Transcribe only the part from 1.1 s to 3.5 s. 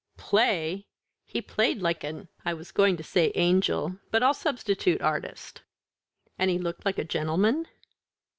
He played like an I was going to say an